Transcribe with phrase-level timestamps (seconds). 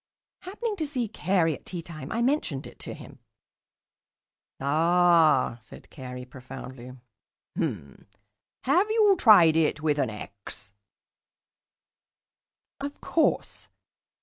[0.39, 3.19] Happening to see Carey at teatime, I mentioned it to him.
[4.59, 6.93] "Ah," said Carey profoundly.
[7.55, 8.07] "H'm.
[8.63, 10.73] Have you tried it with an 'x'?"
[12.79, 13.67] "Of course."